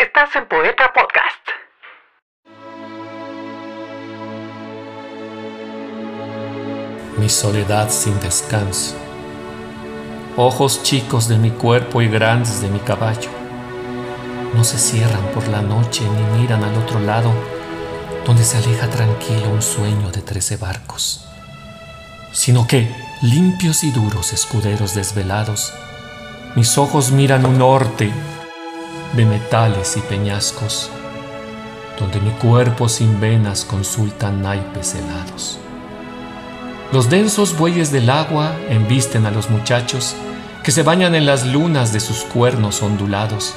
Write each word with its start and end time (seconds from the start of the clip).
Estás 0.00 0.34
en 0.34 0.48
Poeta 0.48 0.90
Podcast. 0.94 1.46
Mi 7.18 7.28
soledad 7.28 7.90
sin 7.90 8.18
descanso. 8.20 8.96
Ojos 10.38 10.82
chicos 10.82 11.28
de 11.28 11.36
mi 11.36 11.50
cuerpo 11.50 12.00
y 12.00 12.08
grandes 12.08 12.62
de 12.62 12.68
mi 12.68 12.78
caballo. 12.78 13.28
No 14.54 14.64
se 14.64 14.78
cierran 14.78 15.26
por 15.34 15.46
la 15.48 15.60
noche 15.60 16.02
ni 16.02 16.40
miran 16.40 16.64
al 16.64 16.76
otro 16.78 16.98
lado, 17.00 17.30
donde 18.24 18.42
se 18.42 18.56
aleja 18.56 18.88
tranquilo 18.88 19.50
un 19.50 19.60
sueño 19.60 20.10
de 20.10 20.22
trece 20.22 20.56
barcos, 20.56 21.28
sino 22.32 22.66
que, 22.66 22.88
limpios 23.20 23.84
y 23.84 23.90
duros 23.90 24.32
escuderos 24.32 24.94
desvelados, 24.94 25.74
mis 26.56 26.78
ojos 26.78 27.12
miran 27.12 27.44
un 27.44 27.58
norte 27.58 28.10
de 29.12 29.24
metales 29.24 29.96
y 29.96 30.00
peñascos, 30.00 30.90
donde 31.98 32.20
mi 32.20 32.30
cuerpo 32.30 32.88
sin 32.88 33.20
venas 33.20 33.64
consulta 33.64 34.30
naipes 34.30 34.94
helados. 34.94 35.58
Los 36.92 37.10
densos 37.10 37.56
bueyes 37.56 37.92
del 37.92 38.10
agua 38.10 38.54
embisten 38.68 39.26
a 39.26 39.30
los 39.30 39.50
muchachos 39.50 40.14
que 40.64 40.72
se 40.72 40.82
bañan 40.82 41.14
en 41.14 41.26
las 41.26 41.46
lunas 41.46 41.92
de 41.92 42.00
sus 42.00 42.22
cuernos 42.24 42.82
ondulados, 42.82 43.54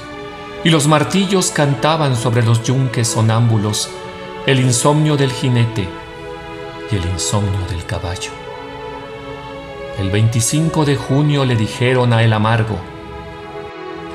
y 0.64 0.70
los 0.70 0.88
martillos 0.88 1.52
cantaban 1.52 2.16
sobre 2.16 2.44
los 2.44 2.64
yunques 2.64 3.08
sonámbulos 3.08 3.90
el 4.46 4.60
insomnio 4.60 5.18
del 5.18 5.32
jinete 5.32 5.88
y 6.92 6.96
el 6.96 7.06
insomnio 7.06 7.60
del 7.70 7.86
caballo. 7.86 8.32
El 10.00 10.10
25 10.10 10.86
de 10.86 10.96
junio 10.96 11.46
le 11.46 11.56
dijeron 11.56 12.14
a 12.14 12.24
el 12.24 12.34
amargo, 12.34 12.78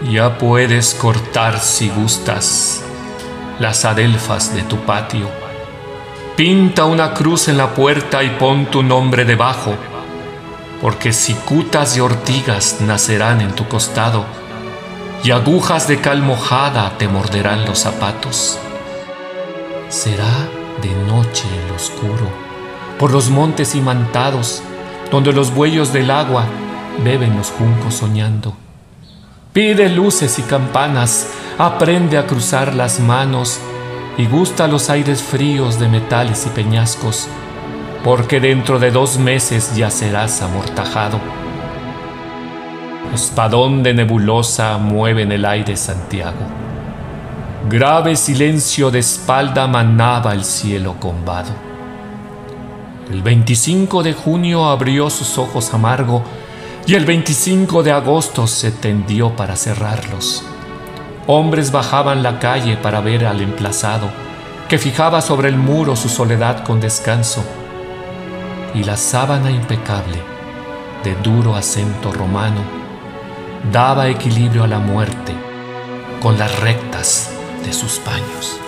ya 0.04 0.38
puedes 0.38 0.94
cortar 0.94 1.58
si 1.58 1.88
gustas 1.88 2.82
las 3.58 3.84
adelfas 3.84 4.54
de 4.54 4.62
tu 4.62 4.76
patio. 4.78 5.28
Pinta 6.36 6.84
una 6.84 7.14
cruz 7.14 7.48
en 7.48 7.56
la 7.56 7.74
puerta 7.74 8.22
y 8.22 8.30
pon 8.30 8.66
tu 8.66 8.82
nombre 8.82 9.24
debajo, 9.24 9.74
porque 10.80 11.12
cicutas 11.12 11.96
y 11.96 12.00
ortigas 12.00 12.80
nacerán 12.80 13.40
en 13.40 13.52
tu 13.52 13.66
costado, 13.66 14.24
y 15.24 15.32
agujas 15.32 15.88
de 15.88 16.00
cal 16.00 16.22
mojada 16.22 16.96
te 16.96 17.08
morderán 17.08 17.64
los 17.64 17.80
zapatos. 17.80 18.58
Será 19.88 20.48
de 20.80 20.94
noche 21.10 21.44
en 21.66 21.74
oscuro, 21.74 22.30
por 23.00 23.10
los 23.10 23.30
montes 23.30 23.74
imantados, 23.74 24.62
donde 25.10 25.32
los 25.32 25.52
bueyos 25.52 25.92
del 25.92 26.12
agua 26.12 26.44
beben 27.02 27.36
los 27.36 27.50
juncos 27.50 27.94
soñando. 27.94 28.67
Pide 29.58 29.88
luces 29.88 30.38
y 30.38 30.42
campanas, 30.42 31.32
aprende 31.58 32.16
a 32.16 32.28
cruzar 32.28 32.76
las 32.76 33.00
manos 33.00 33.58
y 34.16 34.24
gusta 34.26 34.68
los 34.68 34.88
aires 34.88 35.20
fríos 35.20 35.80
de 35.80 35.88
metales 35.88 36.46
y 36.46 36.50
peñascos, 36.50 37.26
porque 38.04 38.38
dentro 38.38 38.78
de 38.78 38.92
dos 38.92 39.18
meses 39.18 39.74
ya 39.74 39.90
serás 39.90 40.42
amortajado. 40.42 41.18
Espadón 43.12 43.82
de 43.82 43.94
nebulosa 43.94 44.78
mueve 44.78 45.22
en 45.22 45.32
el 45.32 45.44
aire 45.44 45.76
Santiago. 45.76 46.46
Grave 47.68 48.14
silencio 48.14 48.92
de 48.92 49.00
espalda 49.00 49.66
manaba 49.66 50.34
el 50.34 50.44
cielo 50.44 51.00
combado. 51.00 51.50
El 53.10 53.22
25 53.22 54.04
de 54.04 54.12
junio 54.12 54.66
abrió 54.66 55.10
sus 55.10 55.36
ojos 55.36 55.74
amargo 55.74 56.22
y 56.88 56.94
el 56.94 57.04
25 57.04 57.82
de 57.82 57.92
agosto 57.92 58.46
se 58.46 58.70
tendió 58.70 59.36
para 59.36 59.56
cerrarlos. 59.56 60.42
Hombres 61.26 61.70
bajaban 61.70 62.22
la 62.22 62.38
calle 62.38 62.78
para 62.78 63.02
ver 63.02 63.26
al 63.26 63.42
emplazado, 63.42 64.08
que 64.70 64.78
fijaba 64.78 65.20
sobre 65.20 65.50
el 65.50 65.58
muro 65.58 65.96
su 65.96 66.08
soledad 66.08 66.64
con 66.64 66.80
descanso, 66.80 67.44
y 68.74 68.84
la 68.84 68.96
sábana 68.96 69.50
impecable, 69.50 70.16
de 71.04 71.14
duro 71.16 71.56
acento 71.56 72.10
romano, 72.10 72.62
daba 73.70 74.08
equilibrio 74.08 74.64
a 74.64 74.66
la 74.66 74.78
muerte 74.78 75.34
con 76.22 76.38
las 76.38 76.58
rectas 76.60 77.30
de 77.66 77.74
sus 77.74 77.98
paños. 77.98 78.58